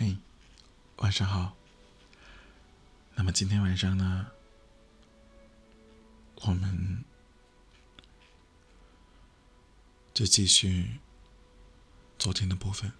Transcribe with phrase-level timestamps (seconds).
[0.00, 0.16] 嘿，
[0.98, 1.56] 晚上好。
[3.16, 4.28] 那么今天晚上呢，
[6.36, 7.02] 我们
[10.14, 11.00] 就继续
[12.16, 12.92] 昨天的部分。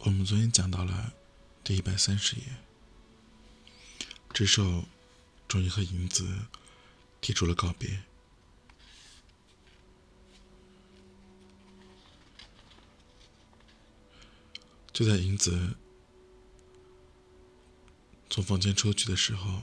[0.00, 1.14] 我们昨天讲到了
[1.64, 2.42] 第一百三十页，
[4.34, 4.84] 智寿
[5.48, 6.48] 终于和银子
[7.22, 8.02] 提出了告别。
[15.00, 15.76] 就在银子
[18.28, 19.62] 从房间出去的时候，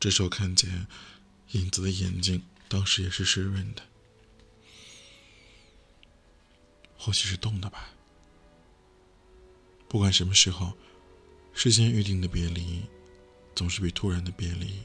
[0.00, 0.88] 这时候看见
[1.52, 3.84] 银子的眼睛，当时也是湿润的，
[6.98, 7.90] 或许是冻的吧。
[9.86, 10.76] 不管什么时候，
[11.52, 12.82] 事先预定的别离，
[13.54, 14.82] 总是比突然的别离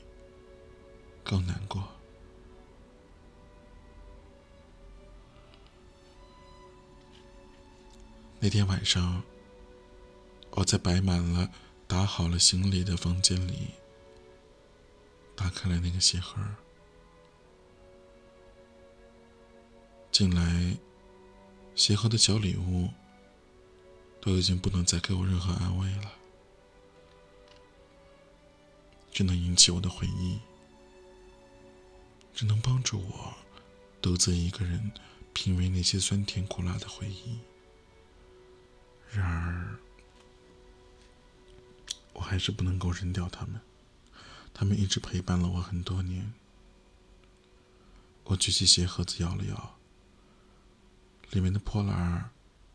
[1.24, 1.90] 更难过。
[8.44, 9.22] 那天晚上，
[10.50, 11.52] 我在摆满了、
[11.86, 13.68] 打好了行李的房间里，
[15.36, 16.42] 打开了那个鞋盒。
[20.12, 20.76] 进来，
[21.76, 22.90] 鞋盒的小礼物
[24.20, 26.12] 都已经不能再给我任何安慰了，
[29.12, 30.40] 只能引起我的回忆，
[32.34, 33.36] 只能帮助我
[34.02, 34.92] 独自一个人
[35.32, 37.38] 品味那些酸甜苦辣的回忆。
[39.12, 39.78] 然而，
[42.14, 43.60] 我还是不能够扔掉他们。
[44.54, 46.34] 他们一直陪伴了我很多年。
[48.26, 49.78] 我举起鞋盒子摇了摇，
[51.32, 52.30] 里面的破烂儿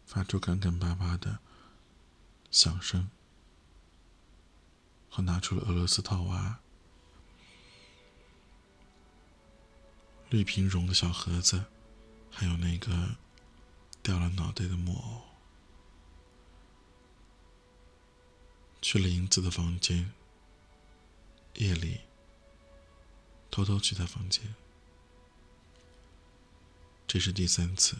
[0.05, 1.39] 发出干干巴巴的
[2.51, 3.09] 响声。
[5.13, 6.59] 我拿出了俄罗斯套娃、
[10.29, 11.65] 绿瓶绒的小盒子，
[12.31, 13.17] 还有那个
[14.03, 15.23] 掉了脑袋的木偶。
[18.89, 20.13] 去了银子的房间，
[21.55, 22.03] 夜里
[23.51, 24.55] 偷偷去他房间，
[27.05, 27.97] 这是第三次。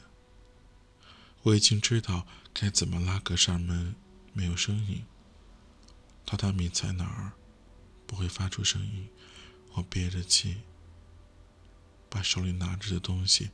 [1.43, 3.97] 我已经知道该怎么拉格栅门，
[4.33, 5.05] 没有声音。
[6.25, 7.33] 榻榻米在哪儿，
[8.07, 9.09] 不会发出声音。
[9.73, 10.59] 我憋着气，
[12.09, 13.51] 把手里拿着的东西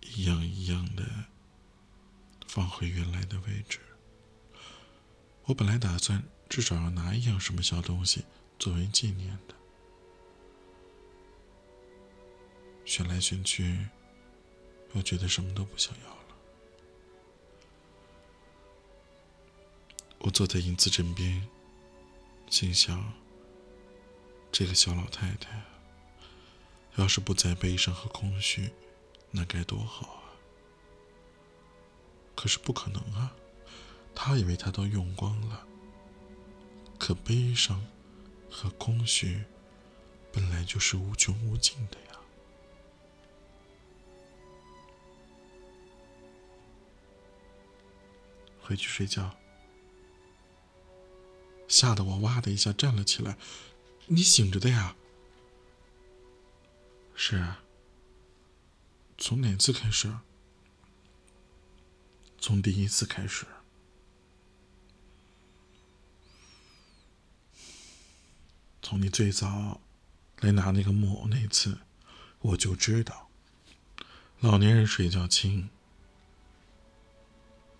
[0.00, 1.26] 一样一样的
[2.48, 3.78] 放回原来的位置。
[5.44, 6.24] 我本来打算。
[6.48, 8.24] 至少要拿一样什么小东西
[8.58, 9.54] 作为纪念的。
[12.84, 13.86] 选来选去，
[14.94, 16.36] 又觉得什么都不想要了。
[20.20, 21.46] 我坐在银子枕边，
[22.48, 23.12] 心想：
[24.52, 25.62] 这个小老太太，
[26.94, 28.70] 要是不再悲伤和空虚，
[29.30, 30.22] 那该多好啊！
[32.34, 33.34] 可是不可能啊，
[34.14, 35.66] 她以为她都用光了。
[36.98, 37.84] 可悲伤
[38.50, 39.44] 和空虚
[40.32, 42.20] 本来就是无穷无尽的呀。
[48.60, 49.38] 回去睡觉，
[51.68, 53.36] 吓得我哇的一下站了起来。
[54.06, 54.96] 你醒着的呀？
[57.14, 57.62] 是啊。
[59.18, 60.12] 从哪次开始？
[62.38, 63.46] 从第一次开始。
[68.88, 69.80] 从你最早
[70.38, 71.80] 来拿那个木偶那次，
[72.38, 73.28] 我就知道
[74.38, 75.68] 老年人睡觉轻。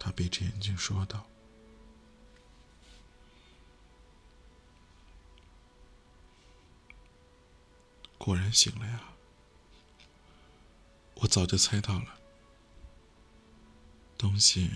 [0.00, 1.28] 他闭着眼睛说道
[8.18, 9.12] ：“果然醒了呀！
[11.14, 12.18] 我早就猜到了，
[14.18, 14.68] 东西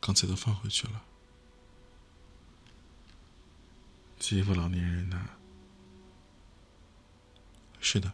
[0.00, 1.04] 刚才都放回去了。”
[4.18, 5.30] 欺负老年人呐！
[7.80, 8.12] 是的，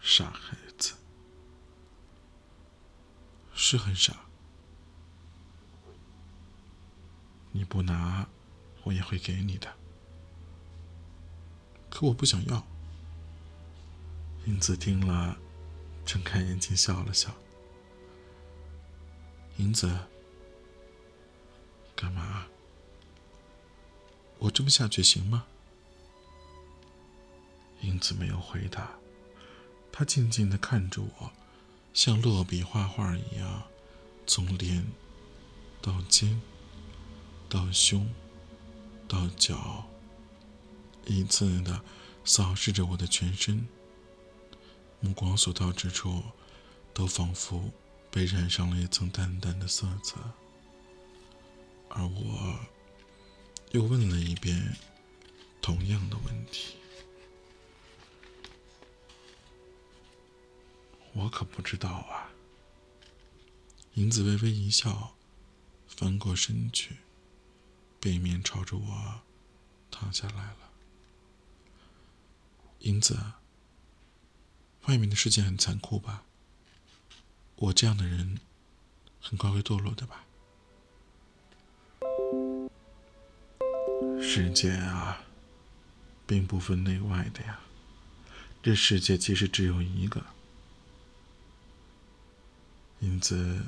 [0.00, 0.94] 傻孩子，
[3.52, 4.16] 是很傻。
[7.50, 8.28] 你不拿，
[8.84, 9.76] 我也会给你的。
[11.90, 12.64] 可我不想要。
[14.46, 15.36] 英子听了，
[16.06, 17.34] 睁开眼睛笑了笑。
[19.56, 19.98] 英子，
[24.58, 25.44] 这么下去行吗？
[27.80, 28.90] 英子没有回答，
[29.92, 31.32] 她静静的看着我，
[31.94, 33.62] 像落笔画画一样，
[34.26, 34.84] 从脸
[35.80, 36.42] 到肩
[37.48, 38.12] 到胸
[39.06, 39.86] 到脚，
[41.06, 41.80] 一次的
[42.24, 43.64] 扫视着我的全身，
[44.98, 46.20] 目光所到之处，
[46.92, 47.70] 都仿佛
[48.10, 50.16] 被染上了一层淡淡的色泽，
[51.90, 52.58] 而我
[53.72, 54.76] 又问了一遍
[55.60, 56.76] 同样的问题。
[61.12, 62.30] 我可不知道啊。
[63.94, 65.16] 银子微微一笑，
[65.86, 66.98] 翻过身去，
[68.00, 69.20] 背面朝着我
[69.90, 70.70] 躺下来了。
[72.80, 73.32] 银子，
[74.86, 76.22] 外面的世界很残酷吧？
[77.56, 78.38] 我这样的人，
[79.20, 80.24] 很快会堕落的吧？
[84.38, 85.24] 世界啊，
[86.24, 87.58] 并不分内外的呀。
[88.62, 90.24] 这世界其实只有一个。
[93.00, 93.66] 英子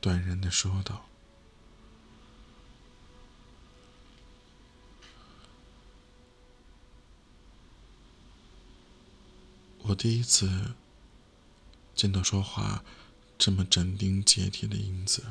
[0.00, 1.06] 断然的说道
[9.84, 10.74] ：“我第一次。”
[11.94, 12.84] 见到说话
[13.36, 15.24] 这么斩钉截铁的英子，